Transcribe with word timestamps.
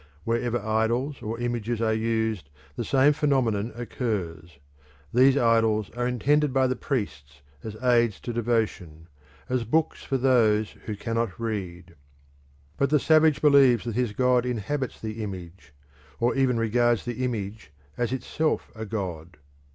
Wherever 0.23 0.57
idols 0.57 1.21
or 1.21 1.39
images 1.39 1.79
are 1.79 1.93
used 1.93 2.49
the 2.75 2.83
same 2.83 3.13
phenomenon 3.13 3.71
occurs. 3.75 4.57
These 5.13 5.37
idols 5.37 5.91
are 5.91 6.07
intended 6.07 6.51
by 6.51 6.65
the 6.65 6.75
priests 6.75 7.43
as 7.63 7.75
aids 7.83 8.19
to 8.21 8.33
devotion, 8.33 9.09
as 9.47 9.63
books 9.63 10.01
for 10.03 10.17
those 10.17 10.71
who 10.87 10.95
cannot 10.95 11.39
read. 11.39 11.93
But 12.77 12.89
the 12.89 12.99
savage 12.99 13.43
believes 13.43 13.83
that 13.85 13.93
his 13.93 14.11
god 14.13 14.43
inhabits 14.43 14.99
the 14.99 15.21
image, 15.21 15.71
or 16.19 16.33
even 16.33 16.57
regards 16.57 17.05
the 17.05 17.23
image 17.23 17.71
as 17.95 18.11
itself 18.11 18.71
a 18.73 18.87
god. 18.87 19.37